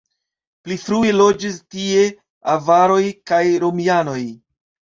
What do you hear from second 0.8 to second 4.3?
frue loĝis tie avaroj kaj romianoj.